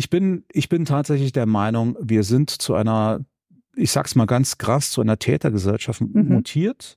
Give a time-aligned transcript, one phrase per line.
[0.00, 3.20] Ich bin, ich bin tatsächlich der Meinung, wir sind zu einer,
[3.76, 6.26] ich sag's mal ganz krass, zu einer Tätergesellschaft mhm.
[6.26, 6.96] mutiert.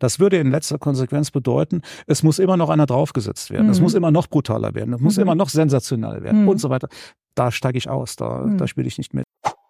[0.00, 3.70] Das würde in letzter Konsequenz bedeuten, es muss immer noch einer draufgesetzt werden.
[3.70, 3.84] Es mhm.
[3.84, 4.92] muss immer noch brutaler werden.
[4.92, 5.22] Es muss mhm.
[5.22, 6.48] immer noch sensationeller werden mhm.
[6.48, 6.88] und so weiter.
[7.36, 8.16] Da steige ich aus.
[8.16, 9.24] Da, da spiele ich nicht mit.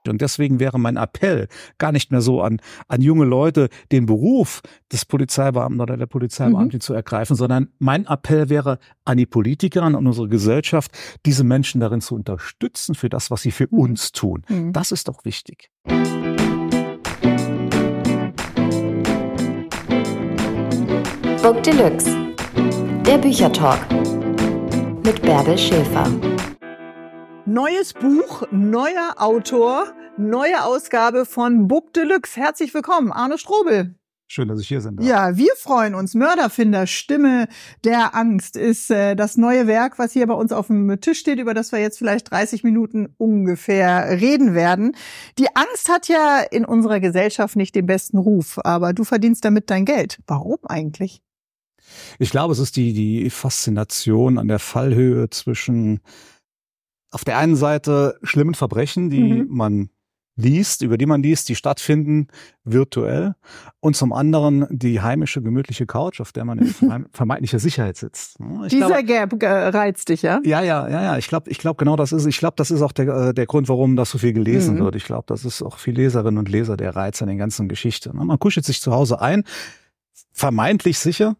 [0.09, 1.49] Und deswegen wäre mein Appell
[1.79, 2.59] gar nicht mehr so an,
[2.89, 4.63] an junge Leute, den Beruf
[4.93, 6.83] des Polizeibeamten oder der Polizeibeamtin mhm.
[6.83, 10.93] zu ergreifen, sondern mein Appell wäre an die Politiker, an unsere Gesellschaft,
[11.27, 14.43] diese Menschen darin zu unterstützen für das, was sie für uns tun.
[14.49, 14.73] Mhm.
[14.73, 15.71] Das ist doch wichtig.
[21.43, 22.11] Book Deluxe.
[23.05, 23.81] Der Büchertalk.
[25.05, 26.07] Mit Bärbel Schäfer.
[27.47, 32.41] Neues Buch, neuer Autor, neue Ausgabe von Book Deluxe.
[32.41, 33.97] Herzlich willkommen, Arne Strobel.
[34.29, 35.05] Schön, dass ich hier bin.
[35.05, 36.15] Ja, wir freuen uns.
[36.15, 37.49] Mörderfinder, Stimme
[37.83, 41.41] der Angst ist äh, das neue Werk, was hier bei uns auf dem Tisch steht,
[41.41, 44.95] über das wir jetzt vielleicht 30 Minuten ungefähr reden werden.
[45.37, 49.69] Die Angst hat ja in unserer Gesellschaft nicht den besten Ruf, aber du verdienst damit
[49.69, 50.21] dein Geld.
[50.29, 51.23] Warum eigentlich?
[52.21, 56.01] Ich glaube, es ist die, die Faszination an der Fallhöhe zwischen
[57.13, 59.47] auf der einen Seite schlimmen Verbrechen, die mhm.
[59.49, 59.91] man
[60.37, 62.29] liest, über die man liest, die stattfinden
[62.65, 63.35] virtuell
[63.81, 66.75] und zum anderen die heimische gemütliche Couch, auf der man in
[67.13, 68.39] vermeintlicher Sicherheit sitzt.
[68.65, 70.41] Ich Dieser glaube, Gap reizt dich, ja?
[70.43, 71.19] Ja, ja, ja, ja.
[71.19, 72.27] Ich glaube, ich glaube genau das ist.
[72.27, 74.85] Ich glaube, das ist auch der, äh, der Grund, warum das so viel gelesen mhm.
[74.85, 74.97] wird.
[74.97, 78.17] Ich glaube, das ist auch für Leserinnen und Leser der Reiz an den ganzen Geschichten.
[78.17, 79.45] Man kuschelt sich zu Hause ein,
[80.33, 81.37] vermeintlich sicher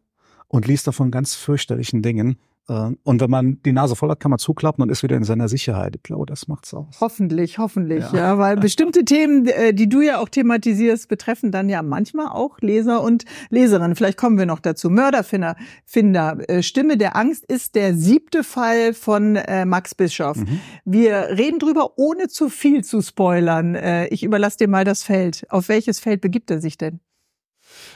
[0.49, 2.37] und liest davon ganz fürchterlichen Dingen.
[2.69, 5.25] Äh, und wenn man die Nase voll hat, kann man zuklappen und ist wieder in
[5.25, 5.97] seiner Sicherheit.
[5.97, 7.01] Ich glaube, das macht's aus.
[7.01, 8.19] Hoffentlich, hoffentlich, ja.
[8.19, 12.59] ja, weil bestimmte Themen, äh, die du ja auch thematisierst, betreffen dann ja manchmal auch
[12.61, 13.97] Leser und Leserinnen.
[13.97, 14.91] Vielleicht kommen wir noch dazu.
[14.91, 20.37] Mörderfinder, Finder, äh, Stimme der Angst ist der siebte Fall von Max Bischoff.
[20.37, 20.61] Mhm.
[20.85, 23.77] Wir reden drüber, ohne zu viel zu spoilern.
[24.11, 25.45] Ich überlasse dir mal das Feld.
[25.51, 27.01] Auf welches Feld begibt er sich denn?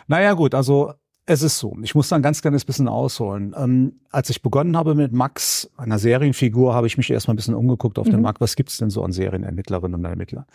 [0.07, 0.93] Naja, gut, also
[1.29, 1.77] es ist so.
[1.83, 3.55] Ich muss da ein ganz kleines bisschen ausholen.
[3.59, 7.55] Ähm, als ich begonnen habe mit Max, einer Serienfigur, habe ich mich erstmal ein bisschen
[7.55, 8.13] umgeguckt auf mhm.
[8.13, 8.41] den Markt.
[8.41, 10.47] Was gibt's denn so an Serienermittlerinnen und Ermittler?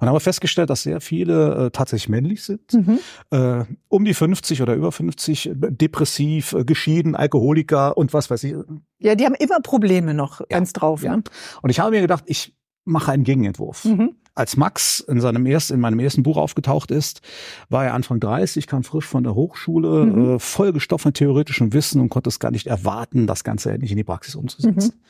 [0.00, 2.74] Und habe festgestellt, dass sehr viele äh, tatsächlich männlich sind.
[2.74, 2.98] Mhm.
[3.30, 8.54] Äh, um die 50 oder über 50, depressiv, äh, geschieden, Alkoholiker und was weiß ich.
[8.98, 11.02] Ja, die haben immer Probleme noch ja, ganz drauf.
[11.02, 11.16] Ja.
[11.16, 11.22] Ne?
[11.62, 13.86] Und ich habe mir gedacht, ich mache einen Gegenentwurf.
[13.86, 17.20] Mhm als Max in seinem ersten, in meinem ersten Buch aufgetaucht ist,
[17.68, 20.34] war er Anfang 30, kam frisch von der Hochschule, mhm.
[20.36, 23.96] äh, vollgestopft mit theoretischem Wissen und konnte es gar nicht erwarten, das Ganze endlich in
[23.96, 24.94] die Praxis umzusetzen.
[24.94, 25.00] Mhm.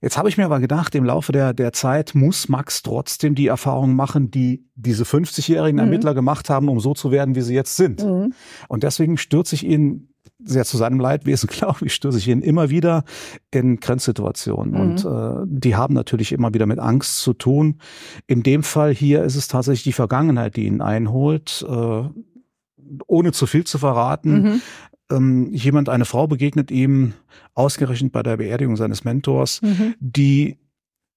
[0.00, 3.46] Jetzt habe ich mir aber gedacht, im Laufe der, der Zeit muss Max trotzdem die
[3.46, 5.86] Erfahrung machen, die diese 50-jährigen mhm.
[5.86, 8.04] Ermittler gemacht haben, um so zu werden, wie sie jetzt sind.
[8.04, 8.34] Mhm.
[8.68, 10.11] Und deswegen stürze ich ihn
[10.44, 13.04] sehr zu seinem Leidwesen, glaube ich, stöße ich ihn immer wieder
[13.50, 14.74] in Grenzsituationen.
[14.74, 14.80] Mhm.
[14.80, 17.78] Und äh, die haben natürlich immer wieder mit Angst zu tun.
[18.26, 21.64] In dem Fall hier ist es tatsächlich die Vergangenheit, die ihn einholt.
[21.68, 22.04] Äh,
[23.06, 24.62] ohne zu viel zu verraten, mhm.
[25.10, 27.14] ähm, jemand, eine Frau begegnet ihm
[27.54, 29.94] ausgerechnet bei der Beerdigung seines Mentors, mhm.
[30.00, 30.58] die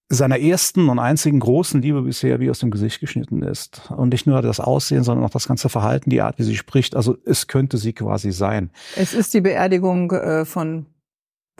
[0.07, 3.89] seiner ersten und einzigen großen Liebe bisher wie aus dem Gesicht geschnitten ist.
[3.89, 6.95] Und nicht nur das Aussehen, sondern auch das ganze Verhalten, die Art, wie sie spricht.
[6.95, 8.69] Also es könnte sie quasi sein.
[8.95, 10.85] Es ist die Beerdigung äh, von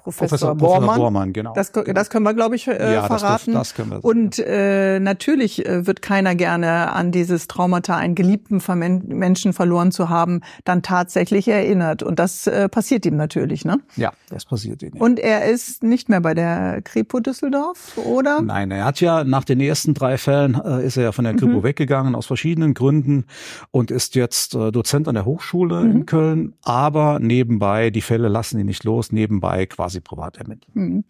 [0.06, 0.80] Professor, Professor Bormann.
[0.82, 1.54] Professor Bormann genau.
[1.54, 3.54] Das, das können wir, glaube ich, äh, ja, verraten.
[3.54, 4.06] Das, das können wir.
[4.06, 8.62] Und äh, natürlich äh, wird keiner gerne an dieses Traumata, einen geliebten
[9.08, 12.04] Menschen verloren zu haben, dann tatsächlich erinnert.
[12.04, 13.80] Und das äh, passiert ihm natürlich, ne?
[13.96, 14.94] Ja, das passiert ihm.
[14.94, 18.42] Und er ist nicht mehr bei der Kripo Düsseldorf, oder?
[18.42, 21.34] Nein, er hat ja nach den ersten drei Fällen äh, ist er ja von der
[21.34, 21.64] Kripo mhm.
[21.64, 23.26] weggegangen aus verschiedenen Gründen
[23.72, 25.92] und ist jetzt äh, Dozent an der Hochschule mhm.
[25.92, 26.54] in Köln.
[26.64, 30.72] Aber nebenbei, die Fälle lassen ihn nicht los, nebenbei quasi quasi privat ermitteln.
[30.73, 31.03] Mhm.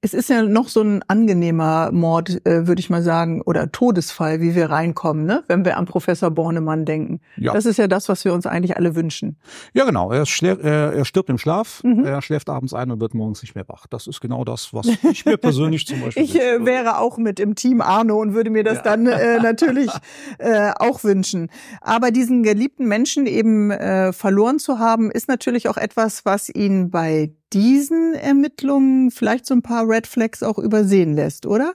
[0.00, 4.40] Es ist ja noch so ein angenehmer Mord, äh, würde ich mal sagen, oder Todesfall,
[4.40, 5.42] wie wir reinkommen, ne?
[5.48, 7.20] wenn wir an Professor Bornemann denken.
[7.36, 7.52] Ja.
[7.52, 9.36] Das ist ja das, was wir uns eigentlich alle wünschen.
[9.74, 10.12] Ja, genau.
[10.12, 12.04] Er, er, er stirbt im Schlaf, mhm.
[12.04, 13.86] er schläft abends ein und wird morgens nicht mehr wach.
[13.88, 17.40] Das ist genau das, was ich mir persönlich zum Beispiel Ich äh, wäre auch mit
[17.40, 18.82] im Team Arno und würde mir das ja.
[18.82, 19.90] dann äh, natürlich
[20.38, 21.48] äh, auch wünschen.
[21.80, 26.90] Aber diesen geliebten Menschen eben äh, verloren zu haben, ist natürlich auch etwas, was ihn
[26.90, 31.74] bei diesen Ermittlungen vielleicht so ein paar Red Flags auch übersehen lässt, oder?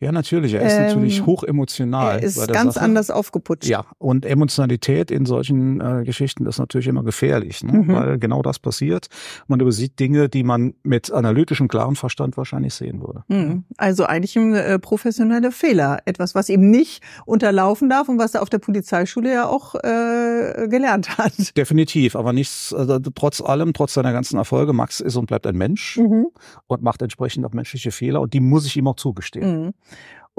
[0.00, 0.54] Ja, natürlich.
[0.54, 2.18] Er ist ähm, natürlich hochemotional.
[2.18, 2.84] Er ist ganz Sache.
[2.84, 3.68] anders aufgeputscht.
[3.68, 7.72] Ja, und Emotionalität in solchen äh, Geschichten ist natürlich immer gefährlich, ne?
[7.72, 7.88] Mhm.
[7.92, 9.08] weil genau das passiert.
[9.46, 13.24] Man übersieht Dinge, die man mit analytischem, klaren Verstand wahrscheinlich sehen würde.
[13.28, 13.64] Mhm.
[13.76, 15.98] Also eigentlich ein äh, professioneller Fehler.
[16.06, 20.66] Etwas, was ihm nicht unterlaufen darf und was er auf der Polizeischule ja auch äh,
[20.68, 21.34] gelernt hat.
[21.58, 25.56] Definitiv, aber nichts, also, trotz allem, trotz seiner ganzen Erfolge, Max ist und bleibt ein
[25.56, 26.28] Mensch mhm.
[26.68, 29.74] und macht entsprechend auch menschliche Fehler und die muss ich ihm auch zugestehen.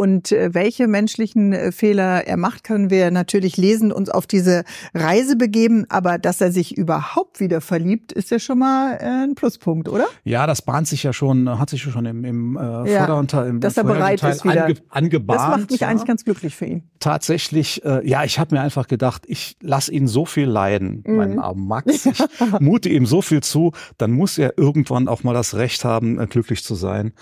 [0.01, 4.63] Und äh, welche menschlichen äh, Fehler er macht, können wir natürlich lesen, uns auf diese
[4.95, 5.85] Reise begeben.
[5.89, 10.05] Aber dass er sich überhaupt wieder verliebt, ist ja schon mal äh, ein Pluspunkt, oder?
[10.23, 13.59] Ja, das bahnt sich ja schon, hat sich schon im, im äh, ja, Vorderteil, im
[13.59, 14.65] dass er bereit Teil ist wieder.
[14.65, 15.39] Ange, angebahnt.
[15.39, 15.89] Das macht mich ja.
[15.89, 16.89] eigentlich ganz glücklich für ihn.
[16.99, 21.15] Tatsächlich, äh, ja, ich habe mir einfach gedacht, ich lass ihn so viel leiden, mhm.
[21.15, 22.07] meinen armen Max.
[22.11, 26.17] Ich mute ihm so viel zu, dann muss er irgendwann auch mal das Recht haben,
[26.29, 27.13] glücklich zu sein.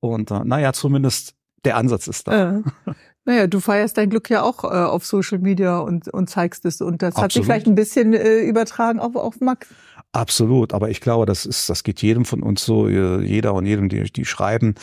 [0.00, 1.35] Und äh, naja, zumindest
[1.66, 2.58] der Ansatz ist da.
[2.58, 2.62] Äh.
[3.28, 6.80] Naja, du feierst dein Glück ja auch äh, auf Social Media und, und zeigst es.
[6.80, 7.24] Und das Absolut.
[7.24, 9.66] hat sich vielleicht ein bisschen äh, übertragen auf, auf Max.
[10.12, 13.66] Absolut, aber ich glaube, das ist, das geht jedem von uns so, äh, jeder und
[13.66, 14.74] jedem, die, die schreiben.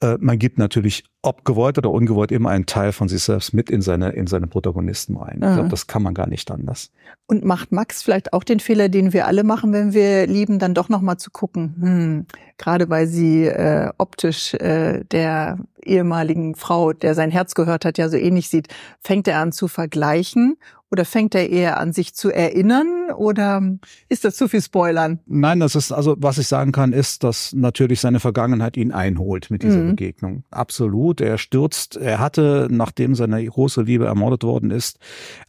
[0.00, 3.68] Äh, man gibt natürlich, ob gewollt oder ungewollt, immer einen Teil von sich selbst mit
[3.68, 5.40] in seine, in seine Protagonisten rein.
[5.42, 6.90] Ich glaube, das kann man gar nicht anders.
[7.26, 10.72] Und macht Max vielleicht auch den Fehler, den wir alle machen, wenn wir lieben, dann
[10.72, 12.26] doch nochmal zu gucken, hm,
[12.56, 18.08] gerade weil sie äh, optisch äh, der ehemaligen Frau, der sein Herz gehört hat, ja
[18.08, 18.68] so ähnlich sieht,
[19.00, 20.56] fängt er an zu vergleichen
[20.90, 23.10] oder fängt er eher an, sich zu erinnern?
[23.16, 23.62] Oder
[24.08, 25.20] ist das zu viel Spoilern?
[25.26, 29.50] Nein, das ist, also was ich sagen kann, ist, dass natürlich seine Vergangenheit ihn einholt
[29.50, 29.90] mit dieser mhm.
[29.90, 30.44] Begegnung.
[30.50, 31.20] Absolut.
[31.20, 34.98] Er stürzt, er hatte, nachdem seine große Liebe ermordet worden ist,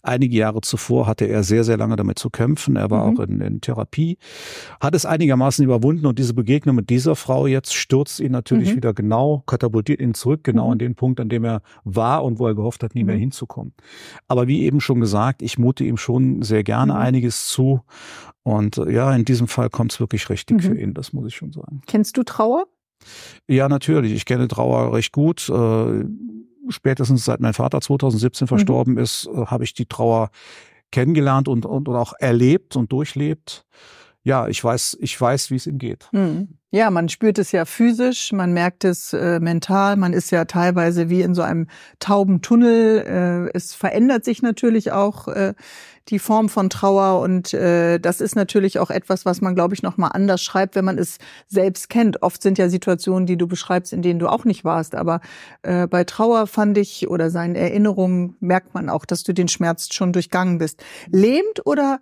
[0.04, 2.76] einige Jahre zuvor hatte er sehr, sehr lange damit zu kämpfen.
[2.76, 3.18] Er war mhm.
[3.18, 4.18] auch in, in, Therapie,
[4.82, 8.78] hat es einigermaßen überwunden und diese Begegnung mit dieser Frau jetzt stürzt ihn natürlich mhm.
[8.78, 10.72] wieder genau, katapultiert ihn zurück, genau mhm.
[10.74, 13.22] an den Punkt, an dem er war und wo er gehofft hat, nie mehr mhm.
[13.22, 13.74] hinzukommen.
[14.28, 17.00] Aber wie eben schon gesagt, gesagt, ich mute ihm schon sehr gerne mhm.
[17.00, 17.82] einiges zu.
[18.44, 20.62] Und äh, ja, in diesem Fall kommt es wirklich richtig mhm.
[20.62, 21.82] für ihn, das muss ich schon sagen.
[21.88, 22.66] Kennst du Trauer?
[23.48, 24.14] Ja, natürlich.
[24.14, 25.50] Ich kenne Trauer recht gut.
[25.50, 26.06] Äh,
[26.70, 28.48] spätestens seit mein Vater 2017 mhm.
[28.48, 30.30] verstorben ist, äh, habe ich die Trauer
[30.92, 33.66] kennengelernt und, und, und auch erlebt und durchlebt.
[34.30, 36.08] Ja, ich weiß, ich weiß, wie es ihm geht.
[36.12, 36.50] Mhm.
[36.70, 41.10] Ja, man spürt es ja physisch, man merkt es äh, mental, man ist ja teilweise
[41.10, 41.66] wie in so einem
[41.98, 43.50] tauben Tunnel.
[43.52, 45.56] Äh, es verändert sich natürlich auch äh,
[46.10, 49.82] die Form von Trauer und äh, das ist natürlich auch etwas, was man, glaube ich,
[49.82, 51.18] noch mal anders schreibt, wenn man es
[51.48, 52.22] selbst kennt.
[52.22, 55.22] Oft sind ja Situationen, die du beschreibst, in denen du auch nicht warst, aber
[55.64, 59.92] äh, bei Trauer fand ich oder seinen Erinnerungen merkt man auch, dass du den Schmerz
[59.92, 60.84] schon durchgangen bist.
[61.10, 62.00] Lähmt oder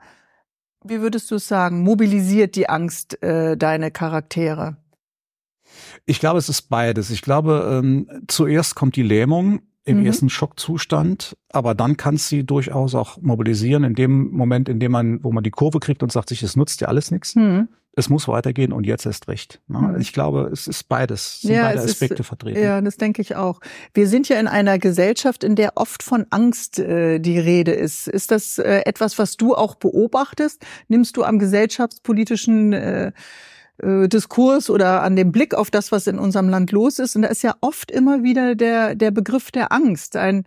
[0.89, 4.77] wie würdest du es sagen, mobilisiert die Angst äh, deine Charaktere?
[6.05, 7.09] Ich glaube, es ist beides.
[7.09, 10.05] Ich glaube, ähm, zuerst kommt die Lähmung im mhm.
[10.05, 15.23] ersten Schockzustand, aber dann kann sie durchaus auch mobilisieren in dem Moment, in dem man,
[15.23, 17.35] wo man die Kurve kriegt und sagt sich, es nutzt ja alles nichts.
[17.35, 19.59] Mhm es muss weitergehen und jetzt erst recht.
[19.67, 19.79] Ne?
[19.79, 19.99] Mhm.
[19.99, 22.61] Ich glaube, es ist beides, sind ja, beide Aspekte ist, vertreten.
[22.61, 23.59] Ja, das denke ich auch.
[23.95, 28.07] Wir sind ja in einer Gesellschaft, in der oft von Angst äh, die Rede ist.
[28.07, 30.63] Ist das äh, etwas, was du auch beobachtest?
[30.87, 33.11] Nimmst du am gesellschaftspolitischen äh,
[33.79, 37.15] äh, Diskurs oder an dem Blick auf das, was in unserem Land los ist?
[37.15, 40.15] Und da ist ja oft immer wieder der, der Begriff der Angst.
[40.15, 40.45] Ein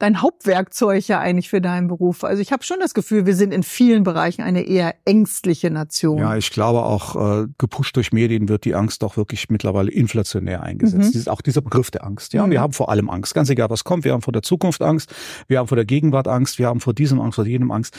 [0.00, 2.24] dein Hauptwerkzeug ja eigentlich für deinen Beruf.
[2.24, 6.18] Also ich habe schon das Gefühl, wir sind in vielen Bereichen eine eher ängstliche Nation.
[6.18, 10.62] Ja, ich glaube auch, äh, gepusht durch Medien wird die Angst doch wirklich mittlerweile inflationär
[10.62, 11.08] eingesetzt.
[11.08, 11.12] Mhm.
[11.12, 12.32] Dieses, auch dieser Begriff der Angst.
[12.32, 12.50] Ja, mhm.
[12.50, 13.34] wir haben vor allem Angst.
[13.34, 14.04] Ganz egal, was kommt.
[14.04, 15.14] Wir haben vor der Zukunft Angst.
[15.46, 16.58] Wir haben vor der Gegenwart Angst.
[16.58, 17.96] Wir haben vor diesem Angst, vor jenem Angst.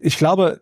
[0.00, 0.60] Ich glaube,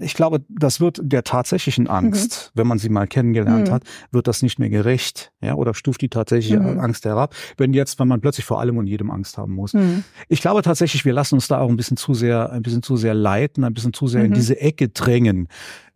[0.00, 2.58] ich glaube, das wird der tatsächlichen Angst, mhm.
[2.60, 3.72] wenn man sie mal kennengelernt mhm.
[3.72, 3.82] hat,
[4.12, 6.78] wird das nicht mehr gerecht, ja, oder stuft die tatsächliche mhm.
[6.78, 7.34] Angst herab.
[7.56, 9.74] Wenn jetzt, wenn man plötzlich vor allem und jedem Angst haben muss.
[9.74, 10.04] Mhm.
[10.28, 12.96] Ich glaube tatsächlich, wir lassen uns da auch ein bisschen zu sehr, ein bisschen zu
[12.96, 14.34] sehr leiten, ein bisschen zu sehr in mhm.
[14.34, 15.48] diese Ecke drängen.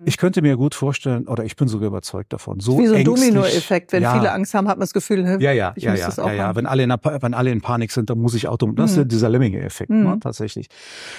[0.04, 2.58] Ich könnte mir gut vorstellen, oder ich bin sogar überzeugt davon.
[2.60, 3.92] So Wie so ein Dominoeffekt.
[3.92, 4.14] Wenn ja.
[4.14, 6.56] viele Angst haben, hat man das Gefühl, ja, ja, ich ja, ja, ja, ja.
[6.56, 8.82] Wenn alle, in, wenn alle in Panik sind, dann muss ich automatisch.
[8.82, 9.08] Das ist mhm.
[9.08, 10.68] dieser Lemminge-Effekt, ne, tatsächlich.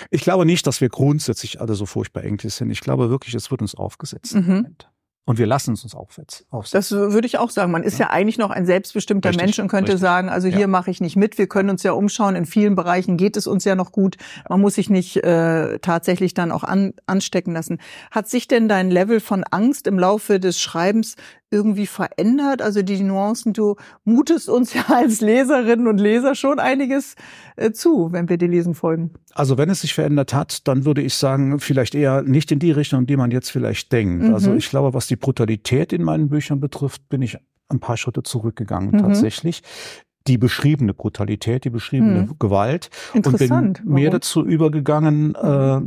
[0.10, 2.71] Ich glaube nicht, dass wir grundsätzlich alle so furchtbar ängstlich sind.
[2.71, 4.36] Ich glaube wirklich, es wird uns aufgesetzt.
[4.36, 4.75] Mhm.
[5.24, 6.48] Und wir lassen es uns aufsetzen.
[6.71, 7.71] Das würde ich auch sagen.
[7.71, 10.01] Man ist ja, ja eigentlich noch ein selbstbestimmter richtig, Mensch und könnte richtig.
[10.01, 10.67] sagen, also hier ja.
[10.67, 11.38] mache ich nicht mit.
[11.38, 12.36] Wir können uns ja umschauen.
[12.36, 14.17] In vielen Bereichen geht es uns ja noch gut.
[14.50, 17.77] Man muss sich nicht äh, tatsächlich dann auch an, anstecken lassen.
[18.10, 21.15] Hat sich denn dein Level von Angst im Laufe des Schreibens
[21.51, 22.62] irgendwie verändert?
[22.62, 27.15] Also die Nuancen, du mutest uns ja als Leserinnen und Leser schon einiges
[27.58, 29.12] äh, zu, wenn wir dir lesen folgen.
[29.34, 32.72] Also wenn es sich verändert hat, dann würde ich sagen, vielleicht eher nicht in die
[32.72, 34.24] Richtung, die man jetzt vielleicht denkt.
[34.24, 34.34] Mhm.
[34.34, 37.38] Also ich glaube, was die Brutalität in meinen Büchern betrifft, bin ich
[37.70, 39.00] ein paar Schritte zurückgegangen mhm.
[39.00, 39.62] tatsächlich.
[40.27, 42.36] die beschriebene Brutalität, die beschriebene hm.
[42.38, 45.81] Gewalt und bin mehr dazu übergegangen, äh,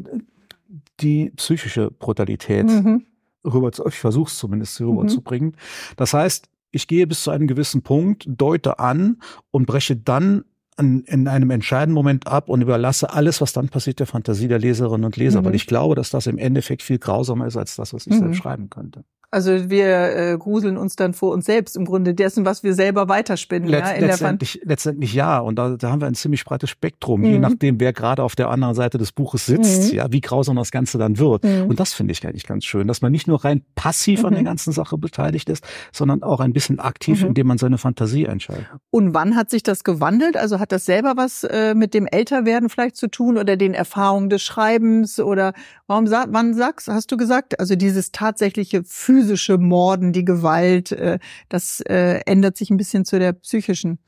[1.01, 3.07] die psychische Brutalität mhm.
[3.45, 5.51] Rüber zu, ich versuche es zumindest rüberzubringen.
[5.51, 5.95] Mhm.
[5.97, 9.19] Das heißt, ich gehe bis zu einem gewissen Punkt, deute an
[9.51, 10.45] und breche dann
[10.77, 14.59] an, in einem entscheidenden Moment ab und überlasse alles, was dann passiert, der Fantasie der
[14.59, 15.47] Leserinnen und Leser, mhm.
[15.47, 18.19] weil ich glaube, dass das im Endeffekt viel grausamer ist als das, was ich mhm.
[18.19, 19.05] selbst schreiben könnte.
[19.35, 23.09] Also wir äh, gruseln uns dann vor uns selbst im Grunde dessen, was wir selber
[23.09, 23.69] weiterspinnen.
[23.69, 25.41] Letz, ja, letztendlich, letztendlich ja.
[25.41, 27.27] Und da, da haben wir ein ziemlich breites Spektrum, mhm.
[27.27, 29.99] je nachdem, wer gerade auf der anderen Seite des Buches sitzt, mhm.
[29.99, 31.43] ja, wie grausam das Ganze dann wird.
[31.43, 31.67] Mhm.
[31.67, 34.43] Und das finde ich eigentlich ganz schön, dass man nicht nur rein passiv an der
[34.43, 34.47] mhm.
[34.47, 37.29] ganzen Sache beteiligt ist, sondern auch ein bisschen aktiv, mhm.
[37.31, 38.67] indem man seine Fantasie entscheidet.
[38.91, 40.37] Und wann hat sich das gewandelt?
[40.37, 44.31] Also hat das selber was äh, mit dem Älterwerden vielleicht zu tun oder den Erfahrungen
[44.31, 45.55] des Schreibens oder
[45.89, 51.19] warum wann sagst, hast du gesagt, also dieses tatsächliche physische physische Morden, die Gewalt, äh,
[51.49, 53.99] das äh, ändert sich ein bisschen zu der psychischen.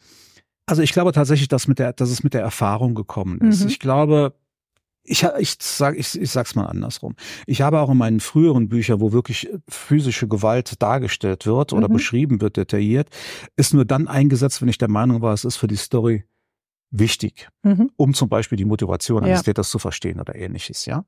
[0.66, 3.62] Also ich glaube tatsächlich, dass, mit der, dass es mit der Erfahrung gekommen ist.
[3.62, 3.68] Mhm.
[3.68, 4.34] Ich glaube,
[5.04, 7.14] ich, ich sag, ich, ich sag's mal andersrum.
[7.46, 11.94] Ich habe auch in meinen früheren Büchern, wo wirklich physische Gewalt dargestellt wird oder mhm.
[11.94, 13.08] beschrieben wird, detailliert,
[13.56, 16.24] ist nur dann eingesetzt, wenn ich der Meinung war, es ist für die Story
[16.90, 17.90] wichtig, mhm.
[17.96, 19.44] um zum Beispiel die Motivation eines ja.
[19.44, 21.04] Täters zu verstehen oder ähnliches, ja.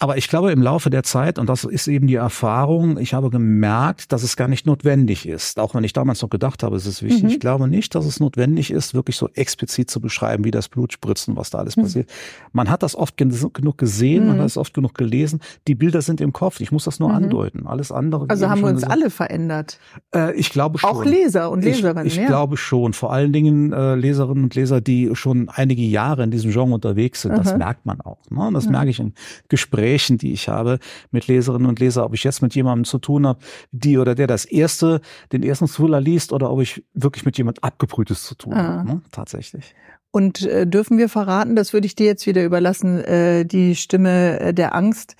[0.00, 3.30] Aber ich glaube, im Laufe der Zeit, und das ist eben die Erfahrung, ich habe
[3.30, 5.60] gemerkt, dass es gar nicht notwendig ist.
[5.60, 7.22] Auch wenn ich damals noch gedacht habe, es ist wichtig.
[7.22, 7.28] Mhm.
[7.28, 10.92] Ich glaube nicht, dass es notwendig ist, wirklich so explizit zu beschreiben, wie das Blut
[10.92, 11.82] spritzt und was da alles mhm.
[11.82, 12.10] passiert.
[12.52, 14.30] Man hat das oft genug gesehen, mhm.
[14.30, 15.40] man hat es oft genug gelesen.
[15.68, 16.58] Die Bilder sind im Kopf.
[16.58, 17.14] Ich muss das nur mhm.
[17.14, 17.66] andeuten.
[17.68, 18.26] Alles andere.
[18.28, 18.92] Also haben wir uns gesagt.
[18.92, 19.78] alle verändert.
[20.12, 20.90] Äh, ich glaube schon.
[20.90, 22.04] Auch Leser und Leserinnen.
[22.04, 22.26] Ich, ich ja.
[22.26, 22.94] glaube schon.
[22.94, 27.22] Vor allen Dingen äh, Leserinnen und Leser, die schon einige Jahre in diesem Genre unterwegs
[27.22, 27.38] sind.
[27.38, 28.18] Das merkt man auch.
[28.28, 28.50] Ne?
[28.52, 29.14] Das merke ich in
[29.48, 30.78] Gesprächen Gesprächen, die ich habe
[31.10, 33.38] mit Leserinnen und Lesern, ob ich jetzt mit jemandem zu tun habe,
[33.70, 35.00] die oder der das erste,
[35.32, 38.78] den ersten Thriller liest oder ob ich wirklich mit jemand abgebrühtes zu tun ah.
[38.78, 39.02] habe, ne?
[39.12, 39.74] tatsächlich.
[40.10, 44.40] Und äh, dürfen wir verraten, das würde ich dir jetzt wieder überlassen, äh, die Stimme
[44.40, 45.16] äh, der Angst,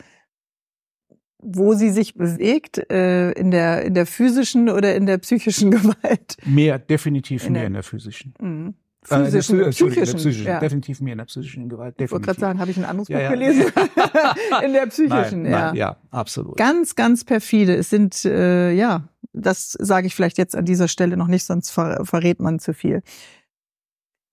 [1.38, 6.36] wo sie sich bewegt, äh, in der in der physischen oder in der psychischen Gewalt?
[6.46, 8.34] Mehr, definitiv in mehr der, in der physischen.
[8.40, 8.74] Mhm.
[9.06, 10.16] Physischen, äh, psychischen.
[10.16, 10.60] psychischen ja.
[10.60, 11.98] Definitiv mehr in der psychischen Gewalt.
[11.98, 12.04] Definitiv.
[12.04, 13.30] Ich wollte gerade sagen, habe ich ein anderes ja, Buch ja.
[13.30, 13.72] gelesen?
[14.64, 15.66] in der psychischen, nein, ja.
[15.66, 16.56] Nein, ja, absolut.
[16.56, 17.74] Ganz, ganz perfide.
[17.74, 21.70] Es sind, äh, ja, das sage ich vielleicht jetzt an dieser Stelle noch nicht, sonst
[21.70, 23.02] ver verrät man zu viel.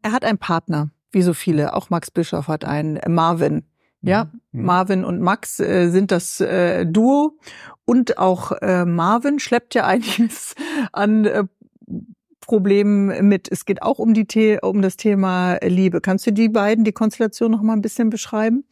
[0.02, 1.74] Er hat einen Partner, wie so viele.
[1.74, 3.64] Auch Max Bischoff hat einen, äh, Marvin.
[4.04, 4.64] Ja, mhm.
[4.66, 7.38] Marvin und Max äh, sind das äh, Duo
[7.86, 10.56] und auch äh, Marvin schleppt ja einiges
[10.92, 11.44] an äh,
[12.42, 13.50] Problemen mit.
[13.50, 16.02] Es geht auch um die The um das Thema Liebe.
[16.02, 18.66] Kannst du die beiden, die Konstellation noch mal ein bisschen beschreiben?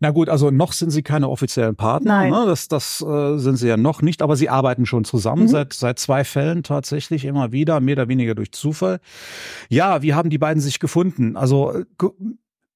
[0.00, 2.18] Na gut, also noch sind sie keine offiziellen Partner.
[2.18, 2.30] Nein.
[2.32, 2.44] Ne?
[2.46, 5.48] Das, das äh, sind sie ja noch nicht, aber sie arbeiten schon zusammen mhm.
[5.48, 9.00] seit seit zwei Fällen tatsächlich immer wieder, mehr oder weniger durch Zufall.
[9.68, 11.36] Ja, wie haben die beiden sich gefunden?
[11.36, 11.84] Also äh,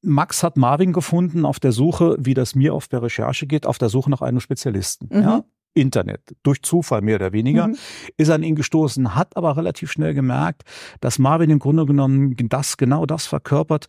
[0.03, 3.79] Max hat Marvin gefunden auf der Suche, wie das mir auf der Recherche geht, auf
[3.79, 5.09] der Suche nach einem Spezialisten.
[5.11, 5.23] Mhm.
[5.23, 5.45] Ja?
[5.81, 7.77] Internet, durch Zufall mehr oder weniger, mhm.
[8.17, 10.63] ist an ihn gestoßen, hat aber relativ schnell gemerkt,
[11.01, 13.87] dass Marvin im Grunde genommen das, genau das verkörpert,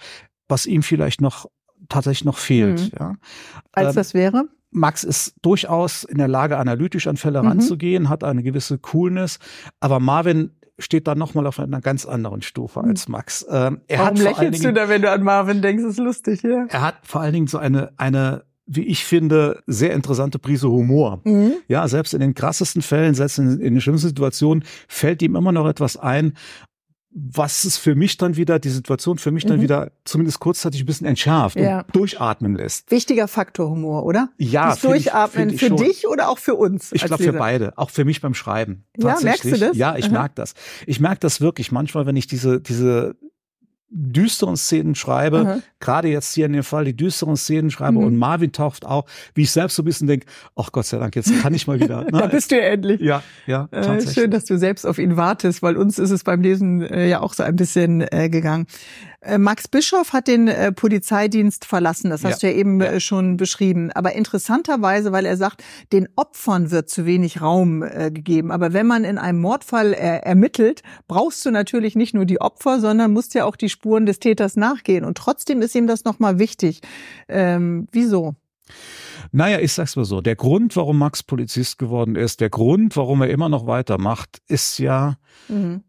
[0.47, 1.45] was ihm vielleicht noch
[1.87, 2.81] tatsächlich noch fehlt.
[2.81, 2.97] Mhm.
[2.99, 3.15] Ja.
[3.71, 4.45] Als ähm, das wäre?
[4.71, 7.49] Max ist durchaus in der Lage, analytisch an Fälle mhm.
[7.49, 9.39] ranzugehen, hat eine gewisse Coolness,
[9.79, 13.11] aber Marvin steht da nochmal auf einer ganz anderen Stufe als mhm.
[13.13, 13.45] Max.
[13.49, 15.83] Ähm, er Warum hat lächelst Dingen, du da, wenn du an Marvin denkst?
[15.83, 16.65] Ist lustig, ja.
[16.69, 21.21] Er hat vor allen Dingen so eine, eine wie ich finde, sehr interessante Prise Humor.
[21.23, 21.53] Mhm.
[21.67, 25.51] Ja, selbst in den krassesten Fällen, selbst in, in den schlimmsten Situationen fällt ihm immer
[25.51, 26.33] noch etwas ein,
[27.11, 29.63] was es für mich dann wieder, die Situation für mich dann mhm.
[29.63, 31.79] wieder zumindest kurzzeitig ein bisschen entschärft ja.
[31.79, 32.91] und durchatmen lässt.
[32.91, 34.29] Wichtiger Faktor Humor, oder?
[34.37, 34.69] Ja.
[34.69, 36.91] Das Durchatmen ich, für dich oder auch für uns?
[36.91, 38.85] Ich glaube für beide, auch für mich beim Schreiben.
[38.97, 39.75] Ja, merkst du das?
[39.75, 40.53] Ja, ich merke das.
[40.85, 43.15] Ich merke das wirklich manchmal, wenn ich diese, diese
[43.91, 45.63] düsteren Szenen schreibe, mhm.
[45.79, 48.05] gerade jetzt hier in dem Fall die düsteren Szenen schreibe mhm.
[48.05, 51.15] und Marvin taucht auch, wie ich selbst so ein bisschen denke, ach Gott sei Dank,
[51.15, 52.05] jetzt kann ich mal wieder.
[52.11, 53.01] da bist du ja endlich.
[53.01, 53.67] Ja, ja.
[53.71, 57.07] Äh, schön, dass du selbst auf ihn wartest, weil uns ist es beim Lesen äh,
[57.07, 58.67] ja auch so ein bisschen äh, gegangen.
[59.21, 62.49] Äh, Max Bischoff hat den äh, Polizeidienst verlassen, das hast ja.
[62.49, 62.93] du ja eben ja.
[62.93, 63.91] Äh, schon beschrieben.
[63.91, 68.51] Aber interessanterweise, weil er sagt, den Opfern wird zu wenig Raum äh, gegeben.
[68.51, 72.79] Aber wenn man in einem Mordfall äh, ermittelt, brauchst du natürlich nicht nur die Opfer,
[72.79, 75.05] sondern musst ja auch die Spuren des Täters nachgehen.
[75.05, 76.81] Und trotzdem ist ihm das nochmal wichtig.
[77.29, 78.35] Ähm, wieso?
[79.31, 80.19] Naja, ich sag's mal so.
[80.19, 84.79] Der Grund, warum Max Polizist geworden ist, der Grund, warum er immer noch weitermacht, ist
[84.79, 85.17] ja,
[85.47, 85.83] mhm.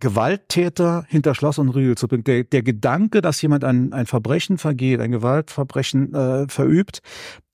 [0.00, 2.24] Gewalttäter hinter Schloss und Riegel zu bringen.
[2.24, 7.02] Der, der Gedanke, dass jemand ein, ein Verbrechen vergeht, ein Gewaltverbrechen äh, verübt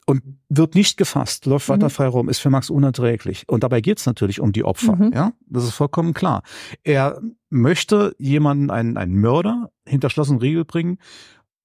[0.07, 1.91] und wird nicht gefasst, läuft weiter mhm.
[1.91, 3.45] frei rum, ist für Max unerträglich.
[3.49, 4.97] Und dabei geht es natürlich um die Opfer.
[4.97, 5.13] Mhm.
[5.13, 6.43] Ja, das ist vollkommen klar.
[6.85, 7.21] Er
[7.51, 10.99] möchte jemanden, einen, einen Mörder, hinter Schloss und Riegel bringen,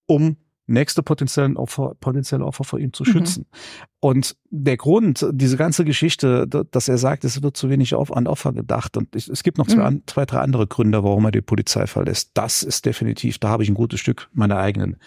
[0.08, 0.38] um
[0.72, 3.08] nächste potenziellen Opfer, potenzielle Opfer vor ihm zu mhm.
[3.08, 3.46] schützen.
[3.50, 3.58] Mhm.
[4.04, 8.25] Und der Grund, diese ganze Geschichte, dass er sagt, es wird zu wenig auf, an
[8.25, 8.98] Opfer gedacht.
[8.98, 10.01] Und es gibt noch zwei, mhm.
[10.08, 12.32] zwei, drei andere Gründe, warum er die Polizei verlässt.
[12.34, 14.98] Das ist definitiv, da habe ich ein gutes Stück meiner eigenen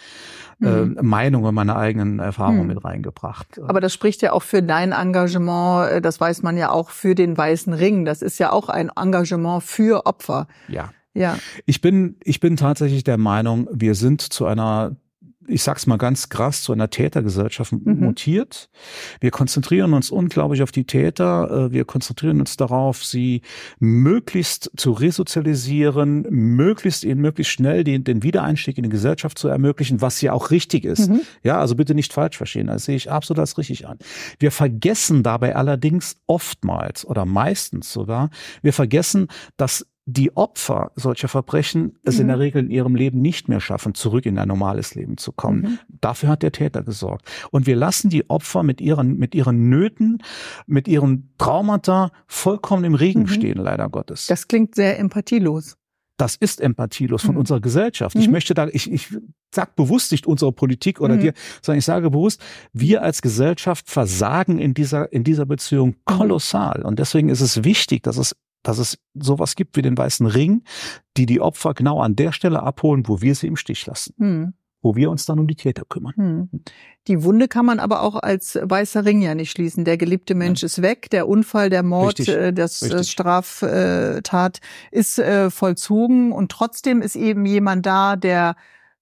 [0.59, 0.95] mhm.
[0.97, 2.67] äh, Meinung und meiner eigenen Erfahrung mhm.
[2.67, 3.59] mit reingebracht.
[3.67, 7.15] Aber das spricht ja auch für dein Engagement, äh, das weiß man ja auch für
[7.15, 8.05] den Weißen Ring.
[8.05, 10.47] Das ist ja auch ein Engagement für Opfer.
[10.69, 10.91] Ja.
[11.13, 11.37] Ja.
[11.65, 14.97] Ich bin, ich bin tatsächlich der Meinung, wir sind zu einer
[15.47, 17.99] ich sag's mal ganz krass, zu einer Tätergesellschaft mhm.
[17.99, 18.69] mutiert.
[19.19, 21.67] Wir konzentrieren uns unglaublich auf die Täter.
[21.67, 23.41] Äh, wir konzentrieren uns darauf, sie
[23.79, 30.01] möglichst zu resozialisieren, möglichst ihnen möglichst schnell den, den Wiedereinstieg in die Gesellschaft zu ermöglichen,
[30.01, 31.09] was ja auch richtig ist.
[31.09, 31.21] Mhm.
[31.43, 32.67] Ja, also bitte nicht falsch verstehen.
[32.67, 33.97] Das sehe ich absolut als richtig an.
[34.39, 38.29] Wir vergessen dabei allerdings oftmals oder meistens sogar,
[38.61, 42.41] wir vergessen, dass die Opfer solcher Verbrechen es in der mhm.
[42.41, 45.61] Regel in ihrem Leben nicht mehr schaffen, zurück in ein normales Leben zu kommen.
[45.61, 45.79] Mhm.
[45.99, 47.27] Dafür hat der Täter gesorgt.
[47.49, 50.21] Und wir lassen die Opfer mit ihren, mit ihren Nöten,
[50.67, 53.27] mit ihren Traumata vollkommen im Regen mhm.
[53.27, 54.27] stehen, leider Gottes.
[54.27, 55.75] Das klingt sehr empathielos.
[56.17, 57.39] Das ist empathielos von mhm.
[57.39, 58.15] unserer Gesellschaft.
[58.15, 58.33] Ich mhm.
[58.33, 59.17] möchte da, ich, ich
[59.53, 62.41] sag bewusst nicht unsere Politik oder dir, sondern ich sage bewusst,
[62.73, 66.83] wir als Gesellschaft versagen in dieser, in dieser Beziehung kolossal.
[66.83, 68.35] Und deswegen ist es wichtig, dass es
[68.67, 70.63] dass es sowas gibt wie den Weißen Ring,
[71.17, 74.13] die die Opfer genau an der Stelle abholen, wo wir sie im Stich lassen.
[74.17, 74.53] Hm.
[74.81, 76.13] Wo wir uns dann um die Täter kümmern.
[76.15, 76.49] Hm.
[77.07, 79.83] Die Wunde kann man aber auch als weißer Ring ja nicht schließen.
[79.83, 80.67] Der geliebte Mensch ja.
[80.67, 82.35] ist weg, der Unfall, der Mord, Richtig.
[82.35, 83.11] Äh, das äh, Richtig.
[83.11, 84.59] Straftat
[84.91, 88.55] ist äh, vollzogen und trotzdem ist eben jemand da, der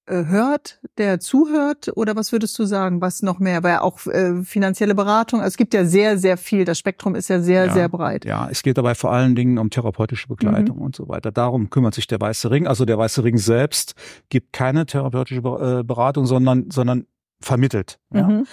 [0.07, 1.91] hört, der zuhört?
[1.95, 3.63] Oder was würdest du sagen, was noch mehr?
[3.63, 6.65] Weil auch äh, finanzielle Beratung, also es gibt ja sehr, sehr viel.
[6.65, 8.25] Das Spektrum ist ja sehr, ja, sehr breit.
[8.25, 10.83] Ja, es geht dabei vor allen Dingen um therapeutische Begleitung mhm.
[10.83, 11.31] und so weiter.
[11.31, 12.67] Darum kümmert sich der Weiße Ring.
[12.67, 13.95] Also der Weiße Ring selbst
[14.29, 17.05] gibt keine therapeutische äh, Beratung, sondern, sondern
[17.39, 18.00] vermittelt.
[18.13, 18.43] Ja?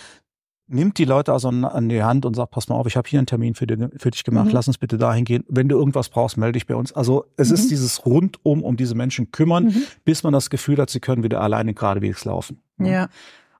[0.73, 3.19] Nimmt die Leute also an die Hand und sagt, pass mal auf, ich habe hier
[3.19, 4.53] einen Termin für, die, für dich gemacht, mhm.
[4.53, 5.45] lass uns bitte dahin gehen.
[5.49, 6.93] Wenn du irgendwas brauchst, melde dich bei uns.
[6.93, 7.55] Also es mhm.
[7.55, 9.83] ist dieses rundum um diese Menschen kümmern, mhm.
[10.05, 12.63] bis man das Gefühl hat, sie können wieder alleine geradewegs laufen.
[12.79, 13.09] Ja.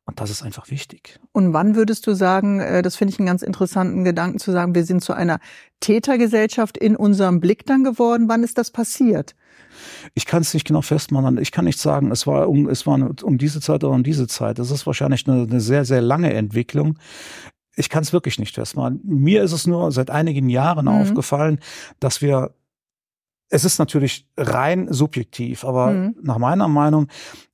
[0.07, 1.21] Und das ist einfach wichtig.
[1.33, 4.75] Und wann würdest du sagen, äh, das finde ich einen ganz interessanten Gedanken zu sagen,
[4.75, 5.39] wir sind zu einer
[5.81, 8.29] Tätergesellschaft in unserem Blick dann geworden.
[8.29, 9.37] Wann ist das passiert?
[10.15, 11.39] Ich kann es nicht genau festmachen.
[11.39, 14.27] Ich kann nicht sagen, es war um, es war um diese Zeit oder um diese
[14.27, 14.59] Zeit.
[14.59, 16.99] Das ist wahrscheinlich eine, eine sehr, sehr lange Entwicklung.
[17.77, 19.01] Ich kann es wirklich nicht festmachen.
[19.05, 20.93] Mir ist es nur seit einigen Jahren mhm.
[20.93, 21.61] aufgefallen,
[22.01, 22.55] dass wir
[23.51, 26.17] es ist natürlich rein subjektiv, aber mhm.
[26.23, 27.09] nach meiner Meinung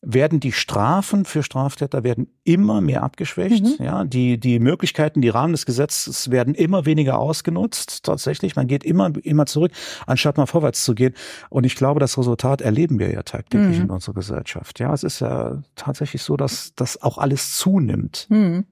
[0.09, 3.65] werden die Strafen für Straftäter werden immer mehr abgeschwächt.
[3.65, 3.85] Mhm.
[3.85, 8.05] Ja, die, die Möglichkeiten, die Rahmen des Gesetzes werden immer weniger ausgenutzt.
[8.05, 9.73] Tatsächlich, man geht immer, immer zurück,
[10.07, 11.13] anstatt mal vorwärts zu gehen.
[11.51, 13.85] Und ich glaube, das Resultat erleben wir ja tagtäglich mhm.
[13.85, 14.79] in unserer Gesellschaft.
[14.79, 18.27] Ja, es ist ja tatsächlich so, dass das auch alles zunimmt.
[18.29, 18.65] Mhm.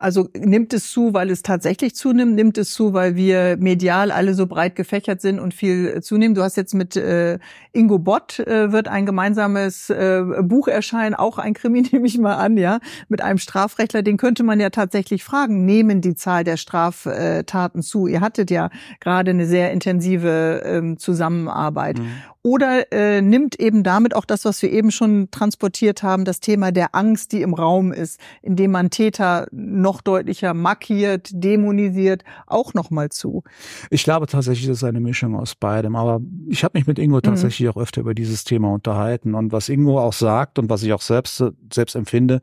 [0.00, 2.34] Also nimmt es zu, weil es tatsächlich zunimmt?
[2.34, 6.34] Nimmt es zu, weil wir medial alle so breit gefächert sind und viel zunehmen?
[6.34, 7.38] Du hast jetzt mit äh,
[7.72, 12.36] Ingo Bott äh, wird ein gemeinsames äh, Buch erscheinen, auch ein Krimi nehme ich mal
[12.36, 14.02] an, ja, mit einem Strafrechtler.
[14.02, 18.06] Den könnte man ja tatsächlich fragen, nehmen die Zahl der Straftaten zu?
[18.06, 21.98] Ihr hattet ja gerade eine sehr intensive ähm, Zusammenarbeit.
[21.98, 22.12] Mhm.
[22.42, 26.72] Oder äh, nimmt eben damit auch das, was wir eben schon transportiert haben, das Thema
[26.72, 33.10] der Angst, die im Raum ist, indem man Täter noch deutlicher markiert, dämonisiert, auch nochmal
[33.10, 33.42] zu?
[33.90, 35.96] Ich glaube tatsächlich, das ist eine Mischung aus beidem.
[35.96, 37.22] Aber ich habe mich mit Ingo mhm.
[37.22, 37.72] tatsächlich mhm.
[37.72, 39.34] auch öfter über dieses Thema unterhalten.
[39.34, 42.40] Und was Ingo auch sagt und was ich auch selbst, selbst empfinde,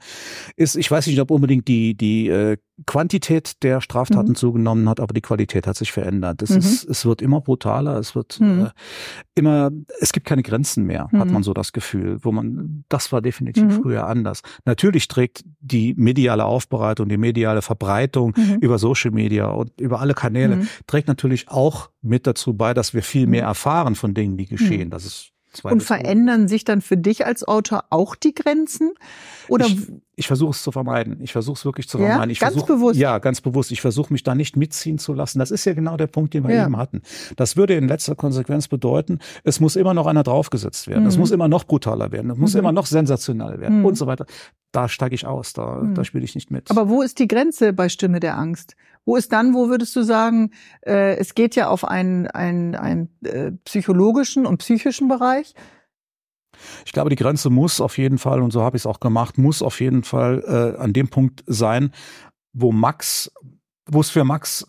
[0.56, 4.36] ist, ich weiß nicht, ob unbedingt die, die äh, Quantität der Straftaten mhm.
[4.36, 6.42] zugenommen hat, aber die Qualität hat sich verändert.
[6.44, 6.58] Es, mhm.
[6.58, 8.66] ist, es wird immer brutaler, es wird mhm.
[8.66, 8.70] äh,
[9.36, 11.44] immer, es gibt keine Grenzen mehr, hat man mhm.
[11.44, 13.82] so das Gefühl, wo man, das war definitiv mhm.
[13.82, 14.42] früher anders.
[14.66, 18.58] Natürlich trägt die mediale Aufbereitung, die mediale Verbreitung mhm.
[18.62, 23.02] über Social Media und über alle Kanäle, trägt natürlich auch mit dazu bei, dass wir
[23.02, 24.90] viel mehr erfahren von Dingen, die geschehen.
[24.90, 25.32] Das ist
[25.64, 28.94] und verändern sich dann für dich als Autor auch die Grenzen?
[29.48, 31.20] Oder ich, ich versuche es zu vermeiden.
[31.22, 32.32] Ich versuche es wirklich zu vermeiden.
[32.32, 33.00] Ich ganz versuch, bewusst.
[33.00, 33.72] Ja, ganz bewusst.
[33.72, 35.40] Ich versuche mich da nicht mitziehen zu lassen.
[35.40, 36.66] Das ist ja genau der Punkt, den wir ja.
[36.66, 37.02] eben hatten.
[37.36, 41.04] Das würde in letzter Konsequenz bedeuten, es muss immer noch einer draufgesetzt werden.
[41.04, 41.10] Mhm.
[41.10, 42.32] Es muss immer noch brutaler werden.
[42.32, 42.60] Es muss mhm.
[42.60, 43.86] immer noch sensationell werden mhm.
[43.86, 44.26] und so weiter.
[44.72, 45.54] Da steige ich aus.
[45.54, 46.04] Da, da mhm.
[46.04, 46.72] spiele ich nicht mit.
[46.72, 48.76] Aber wo ist die Grenze bei Stimme der Angst?
[49.08, 50.52] Wo ist dann, wo würdest du sagen,
[50.86, 55.56] äh, es geht ja auf einen, einen, einen äh, psychologischen und psychischen Bereich?
[56.86, 59.38] Ich glaube, die Grenze muss auf jeden Fall, und so habe ich es auch gemacht,
[59.38, 61.94] muss auf jeden Fall äh, an dem Punkt sein,
[62.52, 63.32] wo Max,
[63.90, 64.68] wo es für Max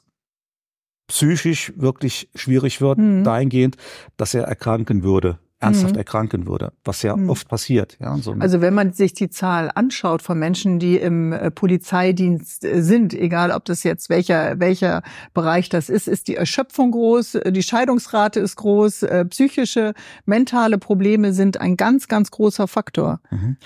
[1.09, 3.25] psychisch wirklich schwierig wird, mhm.
[3.25, 3.77] dahingehend,
[4.17, 5.99] dass er erkranken würde ernsthaft mhm.
[5.99, 7.31] erkranken würde, was ja mhm.
[7.31, 7.97] oft passiert.
[8.01, 12.65] Ja, so also wenn man sich die Zahl anschaut von Menschen, die im äh, Polizeidienst
[12.65, 15.03] äh, sind, egal ob das jetzt welcher welcher
[15.35, 19.95] Bereich das ist, ist die Erschöpfung groß, äh, die Scheidungsrate ist groß, psychische,
[20.25, 23.21] mentale Probleme sind ein ganz ganz großer Faktor.
[23.31, 23.57] Mhm.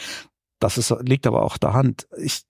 [0.58, 2.06] Das ist, liegt aber auch der Hand.
[2.16, 2.44] Ich,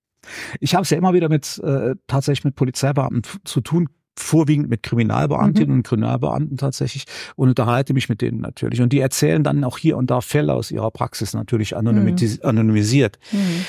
[0.60, 4.82] ich habe es ja immer wieder mit äh, tatsächlich mit Polizeibeamten zu tun vorwiegend mit
[4.82, 5.78] Kriminalbeamtinnen mhm.
[5.78, 7.04] und Kriminalbeamten tatsächlich
[7.36, 8.80] und unterhalte mich mit denen natürlich.
[8.80, 13.18] Und die erzählen dann auch hier und da Fälle aus ihrer Praxis natürlich anonymisiert.
[13.32, 13.64] Mhm.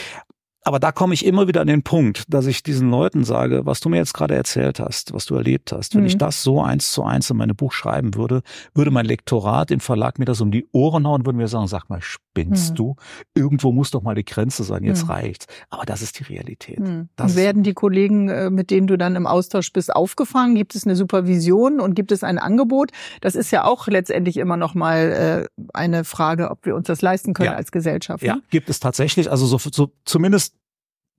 [0.67, 3.80] Aber da komme ich immer wieder an den Punkt, dass ich diesen Leuten sage, was
[3.80, 6.08] du mir jetzt gerade erzählt hast, was du erlebt hast, wenn mhm.
[6.08, 8.41] ich das so eins zu eins in meine Buch schreiben würde,
[8.73, 11.89] würde mein Lektorat, den Verlag mir das um die Ohren hauen, würde mir sagen, sag
[11.89, 12.75] mal, spinnst mhm.
[12.75, 12.95] du?
[13.34, 15.12] Irgendwo muss doch mal die Grenze sein, jetzt mhm.
[15.12, 15.45] reicht's.
[15.69, 16.80] Aber das ist die Realität.
[16.80, 17.08] Mhm.
[17.17, 20.56] werden die Kollegen, äh, mit denen du dann im Austausch bist, aufgefangen?
[20.56, 22.91] Gibt es eine Supervision und gibt es ein Angebot?
[23.21, 27.01] Das ist ja auch letztendlich immer noch mal äh, eine Frage, ob wir uns das
[27.01, 27.56] leisten können ja.
[27.56, 28.21] als Gesellschaft.
[28.21, 28.41] Ja, ne?
[28.49, 29.32] gibt es tatsächlich.
[29.32, 30.57] Also so, so zumindest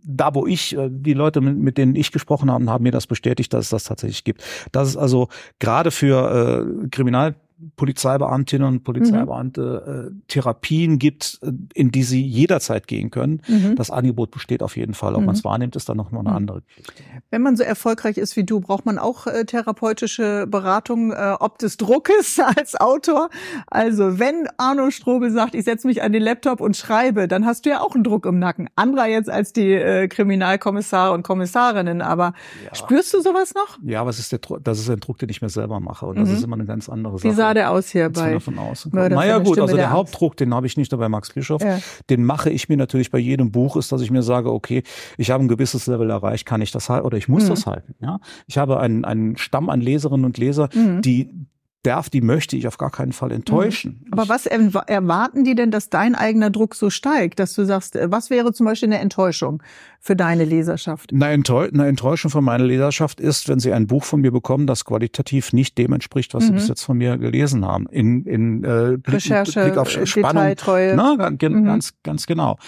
[0.02, 3.52] da, wo ich, äh, die Leute, mit, denen ich gesprochen habe, haben mir das bestätigt,
[3.52, 4.42] dass es das tatsächlich gibt.
[4.72, 7.34] Das ist also gerade für äh, Kriminal
[7.76, 10.18] Polizeibeamtinnen und Polizeibeamte mhm.
[10.18, 13.42] äh, Therapien gibt, äh, in die sie jederzeit gehen können.
[13.48, 13.74] Mhm.
[13.74, 15.14] Das Angebot besteht auf jeden Fall.
[15.14, 15.26] Ob mhm.
[15.26, 16.36] man es wahrnimmt, ist dann noch mal eine mhm.
[16.36, 16.92] andere Geschichte.
[17.30, 21.58] Wenn man so erfolgreich ist wie du, braucht man auch äh, therapeutische Beratung, äh, ob
[21.58, 23.28] des Druckes als Autor.
[23.66, 27.66] Also wenn Arno Strobel sagt, ich setze mich an den Laptop und schreibe, dann hast
[27.66, 28.68] du ja auch einen Druck im Nacken.
[28.76, 32.02] Anderer jetzt als die äh, Kriminalkommissare und Kommissarinnen.
[32.02, 32.74] Aber ja.
[32.74, 33.78] spürst du sowas noch?
[33.82, 36.06] Ja, aber es ist der, das ist ein Druck, den ich mir selber mache.
[36.06, 36.34] Und das mhm.
[36.36, 38.88] ist immer eine ganz andere Sache sah der aus hier bei davon aus.
[38.92, 41.62] Naja gut, also der, der Hauptdruck, den habe ich nicht dabei Max Bischof.
[41.62, 41.78] Ja.
[42.10, 44.82] Den mache ich mir natürlich bei jedem Buch, ist, dass ich mir sage, okay,
[45.16, 47.48] ich habe ein gewisses Level erreicht, kann ich das halten oder ich muss mhm.
[47.48, 47.94] das halten.
[48.00, 51.02] Ja, ich habe einen, einen Stamm an Leserinnen und Leser, mhm.
[51.02, 51.30] die
[51.82, 54.02] darf, die möchte ich auf gar keinen Fall enttäuschen.
[54.04, 54.12] Mhm.
[54.12, 58.10] Aber was erwarten die denn, dass dein eigener Druck so steigt, dass du sagst, äh,
[58.10, 59.62] was wäre zum Beispiel eine Enttäuschung
[60.00, 61.12] für deine Leserschaft?
[61.12, 65.52] Eine, Enttäuschung für meine Leserschaft ist, wenn sie ein Buch von mir bekommen, das qualitativ
[65.52, 66.46] nicht dem entspricht, was mhm.
[66.46, 67.86] sie bis jetzt von mir gelesen haben.
[67.90, 70.42] In, in äh, Blick, Recherche, Blick auf Spannung.
[70.42, 70.94] Detailtreue.
[70.96, 71.64] Na, ganz, mhm.
[71.64, 72.58] ganz, ganz genau.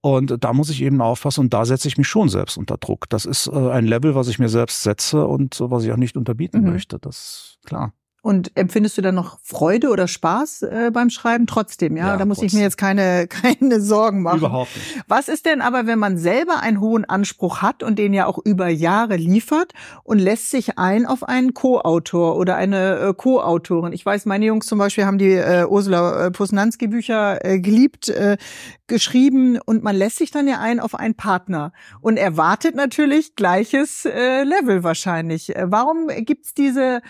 [0.00, 3.08] Und da muss ich eben aufpassen und da setze ich mich schon selbst unter Druck.
[3.08, 6.16] Das ist äh, ein Level, was ich mir selbst setze und was ich auch nicht
[6.16, 6.70] unterbieten mhm.
[6.70, 6.98] möchte.
[6.98, 7.92] Das ist klar.
[8.20, 11.46] Und empfindest du dann noch Freude oder Spaß äh, beim Schreiben?
[11.46, 12.08] Trotzdem, ja.
[12.08, 12.46] ja da muss trotzdem.
[12.46, 14.38] ich mir jetzt keine, keine Sorgen machen.
[14.38, 15.04] Überhaupt nicht.
[15.06, 18.38] Was ist denn aber, wenn man selber einen hohen Anspruch hat und den ja auch
[18.44, 23.92] über Jahre liefert und lässt sich ein auf einen Co-Autor oder eine äh, Co-Autorin?
[23.92, 28.36] Ich weiß, meine Jungs zum Beispiel haben die äh, Ursula äh, Posnanski-Bücher äh, geliebt, äh,
[28.88, 34.06] geschrieben und man lässt sich dann ja ein auf einen Partner und erwartet natürlich gleiches
[34.06, 35.54] äh, Level wahrscheinlich.
[35.54, 37.00] Äh, warum gibt's diese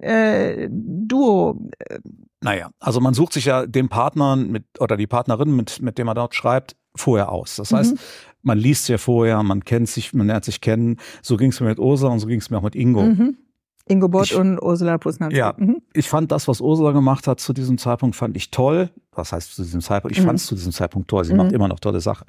[0.00, 1.68] äh, Duo.
[2.40, 6.06] Naja, also man sucht sich ja den Partner mit oder die Partnerin, mit, mit dem
[6.06, 7.56] man dort schreibt, vorher aus.
[7.56, 7.98] Das heißt, mhm.
[8.42, 10.98] man liest ja vorher, man kennt sich, man lernt sich kennen.
[11.22, 13.02] So ging es mir mit Ursa und so ging es mir auch mit Ingo.
[13.02, 13.38] Mhm.
[13.86, 15.38] Ingo Bott ich, und Ursula Pusnanski.
[15.38, 15.82] Ja, mhm.
[15.92, 19.54] ich fand das, was Ursula gemacht hat zu diesem Zeitpunkt, fand ich toll was heißt
[19.54, 20.16] zu diesem Zeitpunkt?
[20.16, 20.28] Ich mhm.
[20.28, 21.24] fand es zu diesem Zeitpunkt toll.
[21.24, 21.38] Sie mhm.
[21.38, 22.26] macht immer noch tolle Sachen.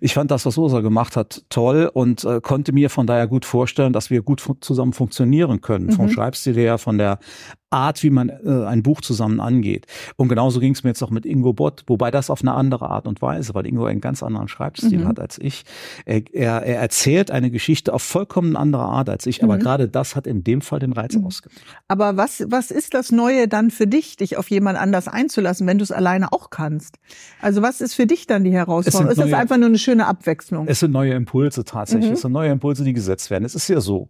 [0.00, 3.44] Ich fand das, was Ursa gemacht hat, toll und äh, konnte mir von daher gut
[3.44, 5.86] vorstellen, dass wir gut fu zusammen funktionieren können.
[5.86, 5.92] Mhm.
[5.92, 7.18] Vom Schreibstil her, von der
[7.70, 9.86] Art, wie man äh, ein Buch zusammen angeht.
[10.16, 12.88] Und genauso ging es mir jetzt auch mit Ingo Bott, wobei das auf eine andere
[12.90, 15.08] Art und Weise, weil Ingo einen ganz anderen Schreibstil mhm.
[15.08, 15.64] hat als ich.
[16.04, 19.60] Er, er, er, erzählt eine Geschichte auf vollkommen andere Art als ich, aber mhm.
[19.60, 21.26] gerade das hat in dem Fall den Reiz mhm.
[21.26, 21.60] ausgemacht.
[21.88, 25.78] Aber was, was ist das Neue dann für dich, dich auf jemand anders einzulassen, wenn
[25.78, 26.96] du es allein alleine auch kannst.
[27.40, 29.10] Also was ist für dich dann die Herausforderung?
[29.10, 30.66] Ist das einfach nur eine schöne Abwechslung?
[30.68, 32.08] Es sind neue Impulse tatsächlich.
[32.08, 32.14] Mhm.
[32.14, 33.44] Es sind neue Impulse, die gesetzt werden.
[33.44, 34.08] Es ist ja so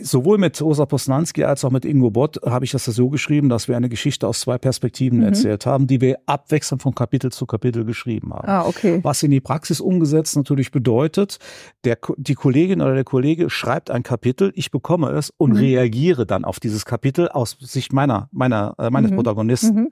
[0.00, 3.68] sowohl mit Osa Posnanski als auch mit Ingo Bott habe ich das so geschrieben, dass
[3.68, 5.26] wir eine Geschichte aus zwei Perspektiven mhm.
[5.26, 8.48] erzählt haben, die wir abwechselnd von Kapitel zu Kapitel geschrieben haben.
[8.48, 9.00] Ah, okay.
[9.02, 11.38] Was in die Praxis umgesetzt natürlich bedeutet,
[11.84, 15.58] der, die Kollegin oder der Kollege schreibt ein Kapitel, ich bekomme es und mhm.
[15.58, 19.16] reagiere dann auf dieses Kapitel aus Sicht meiner, meiner, äh, meines mhm.
[19.16, 19.74] Protagonisten.
[19.74, 19.88] Mhm.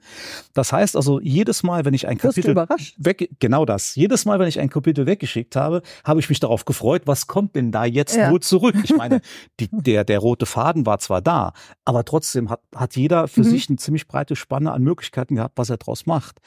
[0.53, 2.55] Das heißt also, jedes Mal, wenn ich ein Kapitel
[2.97, 6.65] weg, genau das, jedes Mal, wenn ich ein Kapitel weggeschickt habe, habe ich mich darauf
[6.65, 8.31] gefreut, was kommt denn da jetzt ja.
[8.31, 8.75] wohl zurück?
[8.83, 9.21] Ich meine,
[9.59, 11.51] die, der, der rote Faden war zwar da,
[11.83, 13.45] aber trotzdem hat, hat jeder für mhm.
[13.45, 16.39] sich eine ziemlich breite Spanne an Möglichkeiten gehabt, was er daraus macht.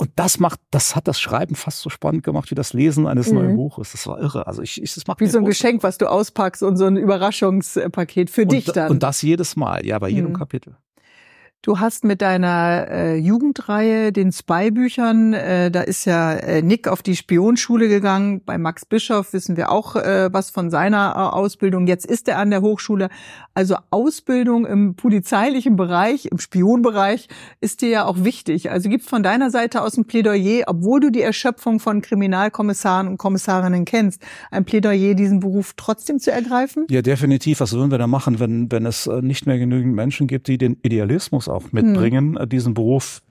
[0.00, 3.28] Und das macht, das hat das Schreiben fast so spannend gemacht wie das Lesen eines
[3.28, 3.34] mhm.
[3.34, 3.92] neuen Buches.
[3.92, 4.46] Das war irre.
[4.46, 6.96] Also ich, ich das macht wie so ein Geschenk, was du auspackst und so ein
[6.96, 8.90] Überraschungspaket für und, dich dann.
[8.90, 10.36] Und das jedes Mal, ja, bei jedem mhm.
[10.38, 10.76] Kapitel.
[11.60, 17.02] Du hast mit deiner äh, Jugendreihe, den Spy-Büchern, äh, da ist ja äh, Nick auf
[17.02, 18.42] die Spionschule gegangen.
[18.46, 21.88] Bei Max Bischoff wissen wir auch äh, was von seiner äh, Ausbildung.
[21.88, 23.08] Jetzt ist er an der Hochschule.
[23.54, 27.26] Also Ausbildung im polizeilichen Bereich, im Spionbereich
[27.60, 28.70] ist dir ja auch wichtig.
[28.70, 33.16] Also gibt von deiner Seite aus ein Plädoyer, obwohl du die Erschöpfung von Kriminalkommissaren und
[33.18, 36.86] Kommissarinnen kennst, ein Plädoyer, diesen Beruf trotzdem zu ergreifen?
[36.88, 37.58] Ja, definitiv.
[37.58, 40.56] Was würden wir da machen, wenn, wenn es äh, nicht mehr genügend Menschen gibt, die
[40.56, 42.48] den Idealismus auch mitbringen, hm.
[42.48, 43.22] diesen Beruf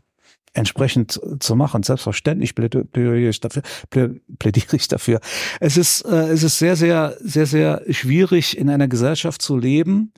[0.54, 1.84] entsprechend zu machen.
[1.84, 3.62] Selbstverständlich plädiere ich dafür.
[3.90, 5.20] Plädiere ich dafür.
[5.60, 10.14] Es ist, äh, es ist sehr, sehr, sehr, sehr schwierig, in einer Gesellschaft zu leben,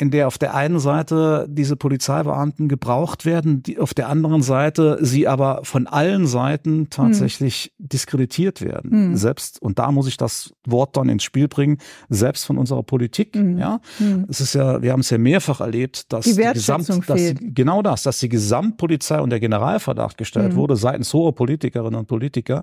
[0.00, 4.98] in der auf der einen Seite diese Polizeibeamten gebraucht werden, die auf der anderen Seite
[5.00, 7.88] sie aber von allen Seiten tatsächlich hm.
[7.88, 8.90] diskreditiert werden.
[8.92, 9.16] Hm.
[9.16, 13.34] Selbst, und da muss ich das Wort dann ins Spiel bringen, selbst von unserer Politik.
[13.34, 13.58] Hm.
[13.58, 14.26] Ja, hm.
[14.28, 17.82] es ist ja, wir haben es ja mehrfach erlebt, dass die, die Gesamt, dass, genau
[17.82, 20.56] das, dass die Gesamtpolizei unter Generalverdacht gestellt hm.
[20.56, 22.62] wurde seitens hoher Politikerinnen und Politiker.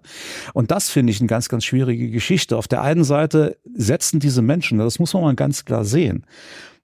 [0.54, 2.56] Und das finde ich eine ganz, ganz schwierige Geschichte.
[2.56, 6.26] Auf der einen Seite setzen diese Menschen, das muss man mal ganz klar sehen,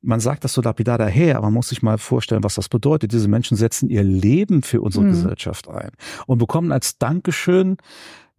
[0.02, 3.12] man sagt das so lapidar daher, aber man muss sich mal vorstellen, was das bedeutet.
[3.12, 5.10] Diese Menschen setzen ihr Leben für unsere mhm.
[5.12, 5.92] Gesellschaft ein
[6.26, 7.78] und bekommen als Dankeschön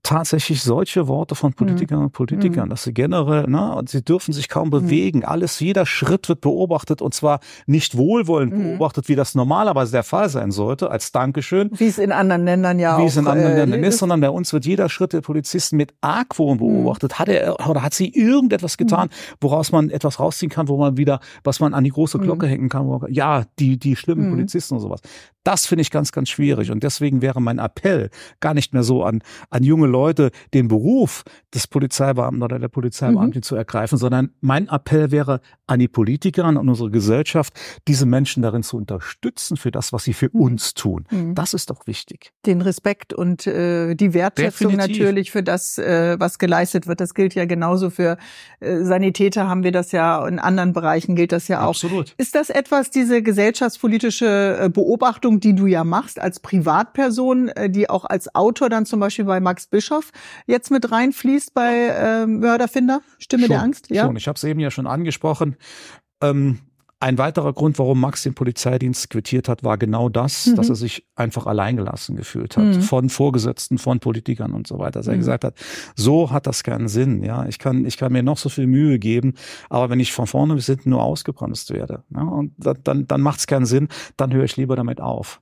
[0.03, 2.71] tatsächlich solche Worte von Politikerinnen und Politikern, mhm.
[2.71, 4.71] dass sie generell, ne, sie dürfen sich kaum mhm.
[4.71, 5.25] bewegen.
[5.25, 8.63] Alles, jeder Schritt wird beobachtet und zwar nicht wohlwollend mhm.
[8.63, 11.71] beobachtet, wie das normalerweise der Fall sein sollte, als Dankeschön.
[11.75, 14.21] Wie es in anderen Ländern ja Wie auch, es in anderen äh, Ländern ist, sondern
[14.21, 16.61] bei uns wird jeder Schritt der Polizisten mit Argwohn mhm.
[16.61, 17.19] beobachtet.
[17.21, 19.37] Hat er oder hat sie irgendetwas getan, mhm.
[19.41, 22.69] woraus man etwas rausziehen kann, wo man wieder, was man an die große Glocke hängen
[22.69, 25.01] kann, wo, ja, die, die schlimmen Polizisten und sowas.
[25.45, 26.71] Das finde ich ganz, ganz schwierig.
[26.71, 28.11] Und deswegen wäre mein Appell
[28.41, 31.23] gar nicht mehr so an, an junge Leute, den Beruf
[31.55, 33.45] des Polizeibeamten oder der Polizeibeamtin mhm.
[33.45, 35.41] zu ergreifen, sondern mein Appell wäre
[35.73, 37.59] an die Politiker, an unsere Gesellschaft,
[37.89, 40.41] diese Menschen darin zu unterstützen für das, was sie für mhm.
[40.41, 41.07] uns tun.
[41.11, 41.35] Mhm.
[41.35, 42.33] Das ist doch wichtig.
[42.47, 44.99] Den Respekt und äh, die Wertschätzung Definitiv.
[44.99, 47.01] natürlich für das, äh, was geleistet wird.
[47.01, 48.19] Das gilt ja genauso für
[48.61, 51.71] äh, Sanitäter haben wir das ja, in anderen Bereichen gilt das ja auch.
[51.71, 52.15] Absolut.
[52.19, 57.89] Ist das etwas, diese gesellschaftspolitische äh, Beobachtung, die du ja machst als Privatperson, äh, die
[57.89, 60.11] auch als Autor dann zum Beispiel bei Max Bischoff
[60.47, 63.91] jetzt mit reinfließt bei äh, Mörderfinder, Stimme schon, der Angst?
[63.91, 64.17] Ja, schon.
[64.17, 65.57] ich habe es eben ja schon angesprochen.
[66.21, 66.59] Ähm,
[67.03, 70.55] ein weiterer Grund, warum Max den Polizeidienst quittiert hat, war genau das, mhm.
[70.55, 72.81] dass er sich einfach alleingelassen gefühlt hat mhm.
[72.81, 75.01] von Vorgesetzten, von Politikern und so weiter.
[75.01, 75.19] Dass er mhm.
[75.19, 75.57] gesagt hat,
[75.97, 77.25] so hat das keinen Sinn.
[77.25, 79.35] Ja, ich kann, ich kann mir noch so viel Mühe geben,
[79.69, 83.41] aber wenn ich von vorne bis hinten nur ausgebremst werde, ja, und dann, dann macht
[83.41, 85.41] es keinen Sinn, dann höre ich lieber damit auf.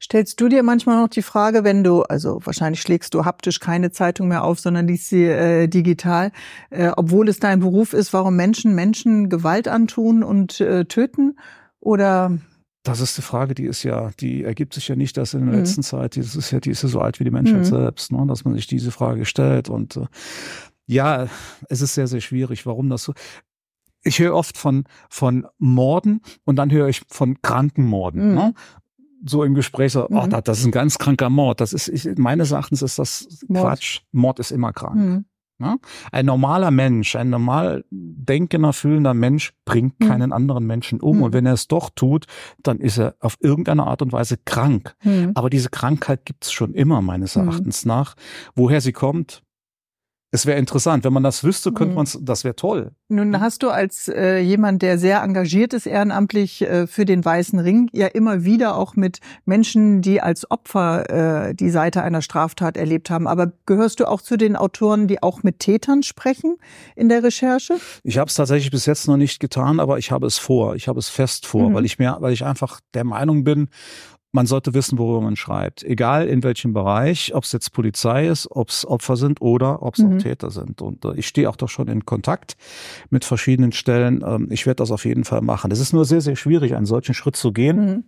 [0.00, 3.90] Stellst du dir manchmal noch die Frage, wenn du, also wahrscheinlich schlägst du haptisch keine
[3.90, 6.30] Zeitung mehr auf, sondern liest sie äh, digital,
[6.70, 11.36] äh, obwohl es dein Beruf ist, warum Menschen Menschen Gewalt antun und äh, töten?
[11.80, 12.38] Oder
[12.88, 15.52] das ist die Frage, die ist ja, die ergibt sich ja nicht dass in der
[15.52, 15.58] mhm.
[15.58, 16.14] letzten Zeit.
[16.14, 17.64] Die ist ja, die ist ja so alt wie die Menschheit mhm.
[17.64, 19.68] selbst, ne, dass man sich diese Frage stellt.
[19.68, 20.06] Und äh,
[20.86, 21.26] ja,
[21.68, 23.12] es ist sehr, sehr schwierig, warum das so.
[24.04, 28.30] Ich höre oft von, von Morden und dann höre ich von Krankenmorden.
[28.30, 28.34] Mhm.
[28.34, 28.54] Ne?
[29.24, 30.16] So im Gespräch so, mhm.
[30.16, 31.60] oh, das ist ein ganz kranker Mord.
[31.60, 33.64] Das ist, ich, meines Erachtens ist das Mord.
[33.64, 34.00] Quatsch.
[34.12, 34.96] Mord ist immer krank.
[34.96, 35.24] Mhm.
[35.60, 35.76] Ja?
[36.12, 40.06] Ein normaler Mensch, ein normal denkender, fühlender Mensch bringt mhm.
[40.06, 41.16] keinen anderen Menschen um.
[41.16, 41.22] Mhm.
[41.24, 42.26] Und wenn er es doch tut,
[42.62, 44.94] dann ist er auf irgendeine Art und Weise krank.
[45.02, 45.32] Mhm.
[45.34, 47.48] Aber diese Krankheit gibt es schon immer, meines mhm.
[47.48, 48.14] Erachtens nach.
[48.54, 49.42] Woher sie kommt,
[50.30, 51.96] es wäre interessant, wenn man das wüsste, könnte mhm.
[51.96, 52.92] man es, das wäre toll.
[53.08, 57.58] Nun hast du als äh, jemand, der sehr engagiert ist ehrenamtlich äh, für den Weißen
[57.58, 62.76] Ring, ja immer wieder auch mit Menschen, die als Opfer äh, die Seite einer Straftat
[62.76, 63.26] erlebt haben.
[63.26, 66.56] Aber gehörst du auch zu den Autoren, die auch mit Tätern sprechen
[66.94, 67.78] in der Recherche?
[68.02, 70.74] Ich habe es tatsächlich bis jetzt noch nicht getan, aber ich habe es vor.
[70.74, 71.74] Ich habe es fest vor, mhm.
[71.74, 73.68] weil ich mir, weil ich einfach der Meinung bin,
[74.32, 75.82] man sollte wissen, worüber man schreibt.
[75.82, 79.94] Egal in welchem Bereich, ob es jetzt Polizei ist, ob es Opfer sind oder ob
[79.94, 80.16] es mhm.
[80.16, 80.82] auch Täter sind.
[80.82, 82.56] Und äh, ich stehe auch doch schon in Kontakt
[83.10, 84.22] mit verschiedenen Stellen.
[84.26, 85.70] Ähm, ich werde das auf jeden Fall machen.
[85.70, 88.04] Es ist nur sehr, sehr schwierig, einen solchen Schritt zu gehen mhm.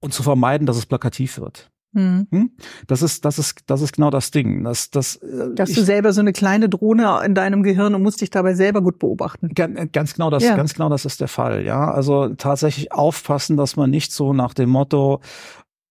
[0.00, 1.71] und zu vermeiden, dass es plakativ wird.
[1.94, 2.26] Hm.
[2.30, 2.50] hm?
[2.86, 4.64] Das ist, das ist, das ist genau das Ding.
[4.64, 8.02] Das, das, äh, Dass ich, du selber so eine kleine Drohne in deinem Gehirn und
[8.02, 9.50] musst dich dabei selber gut beobachten.
[9.54, 10.56] Ganz genau das, ja.
[10.56, 11.64] ganz genau das ist der Fall.
[11.64, 15.20] Ja, also tatsächlich aufpassen, dass man nicht so nach dem Motto,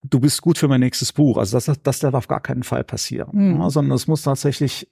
[0.03, 1.37] du bist gut für mein nächstes Buch.
[1.37, 3.29] Also das, das darf auf gar keinen Fall passieren.
[3.31, 3.61] Mhm.
[3.61, 4.89] Ja, sondern es muss tatsächlich,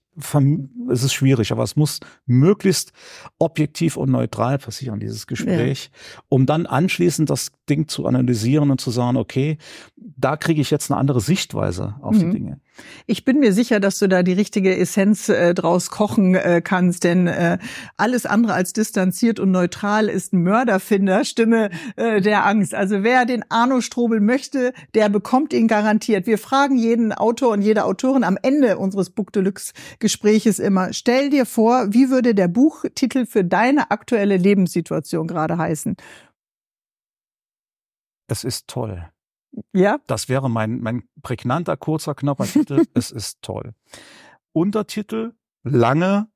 [0.92, 2.94] es ist schwierig, aber es muss möglichst
[3.38, 6.22] objektiv und neutral passieren, dieses Gespräch, ja.
[6.30, 9.58] um dann anschließend das Ding zu analysieren und zu sagen, okay,
[9.96, 12.20] da kriege ich jetzt eine andere Sichtweise auf mhm.
[12.20, 12.60] die Dinge.
[13.08, 17.04] Ich bin mir sicher, dass du da die richtige Essenz äh, draus kochen äh, kannst,
[17.04, 17.58] denn äh,
[17.98, 22.74] alles andere als distanziert und neutral ist ein Mörderfinder, Stimme äh, der Angst.
[22.74, 26.26] Also wer den Arno Strobel möchte, der bekommt ihn garantiert.
[26.26, 29.74] Wir fragen jeden Autor und jede Autorin am Ende unseres Book Deluxe
[30.10, 35.96] Gespräches immer, stell dir vor, wie würde der Buchtitel für deine aktuelle Lebenssituation gerade heißen?
[38.28, 39.08] Es ist toll.
[39.72, 40.00] Ja.
[40.08, 42.86] Das wäre mein, mein prägnanter, kurzer, knapper Titel.
[42.96, 43.76] es ist toll.
[44.52, 46.28] Untertitel, lange.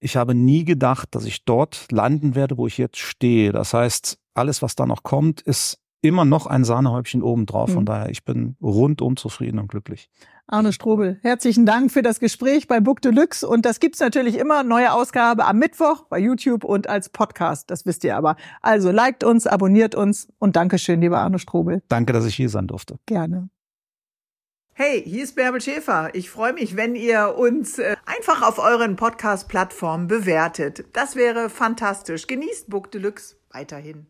[0.00, 3.52] Ich habe nie gedacht, dass ich dort landen werde, wo ich jetzt stehe.
[3.52, 7.72] Das heißt, alles, was da noch kommt, ist immer noch ein Sahnehäubchen obendrauf.
[7.72, 7.86] Von mhm.
[7.86, 10.10] daher, ich bin rundum zufrieden und glücklich.
[10.46, 13.48] Arne Strobel, herzlichen Dank für das Gespräch bei Book Deluxe.
[13.48, 17.70] Und das gibt's natürlich immer, neue Ausgabe am Mittwoch bei YouTube und als Podcast.
[17.70, 18.36] Das wisst ihr aber.
[18.60, 21.82] Also liked uns, abonniert uns und Dankeschön, lieber Arne Strobel.
[21.88, 22.98] Danke, dass ich hier sein durfte.
[23.06, 23.48] Gerne.
[24.74, 26.10] Hey, hier ist Bärbel Schäfer.
[26.14, 30.84] Ich freue mich, wenn ihr uns äh, einfach auf euren Podcast-Plattformen bewertet.
[30.92, 32.26] Das wäre fantastisch.
[32.26, 34.08] Genießt Book Deluxe weiterhin.